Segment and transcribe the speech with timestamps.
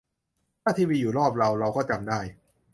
[0.63, 2.19] ถ้าทีวีอยู่รอบเรา เราก็จำได้